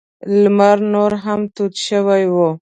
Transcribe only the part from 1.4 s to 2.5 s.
تود شوی و.